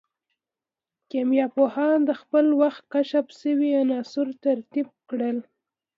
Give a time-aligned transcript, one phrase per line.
[1.09, 5.37] کيميا پوهانو د خپل وخت کشف سوي عنصرونه ترتيب کړل.